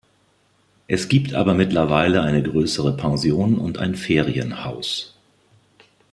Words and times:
Es 0.87 1.09
gibt 1.09 1.35
aber 1.35 1.53
mittlerweile 1.53 2.23
eine 2.23 2.41
größere 2.41 2.97
Pension 2.97 3.59
und 3.59 3.77
ein 3.77 3.93
Ferienhaus. 3.93 5.13